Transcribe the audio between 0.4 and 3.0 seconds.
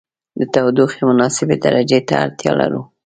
تودوخې مناسبې درجې ته اړتیا لرو.